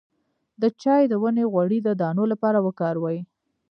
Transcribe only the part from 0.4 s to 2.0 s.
د چای د ونې غوړي د